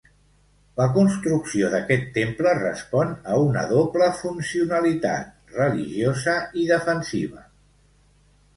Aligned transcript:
La 0.79 0.85
construcció 0.93 1.67
d'aquest 1.73 2.07
temple 2.15 2.53
respon 2.61 3.13
a 3.33 3.37
una 3.49 3.67
doble 3.73 4.09
funcionalitat: 4.23 5.31
religiosa 5.61 6.37
i 6.65 6.69
defensiva. 6.75 7.47